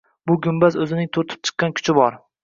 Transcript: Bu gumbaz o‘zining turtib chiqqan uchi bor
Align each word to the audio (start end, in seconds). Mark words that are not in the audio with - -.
Bu 0.29 0.35
gumbaz 0.45 0.77
o‘zining 0.85 1.11
turtib 1.17 1.43
chiqqan 1.49 1.75
uchi 1.83 1.95
bor 1.99 2.17